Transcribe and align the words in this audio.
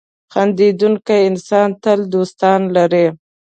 •خندېدونکی 0.33 1.19
انسان 1.29 1.69
تل 1.83 1.99
دوستان 2.13 2.59
لري. 2.75 3.05